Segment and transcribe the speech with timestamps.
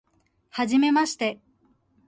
[0.49, 1.39] はじめまして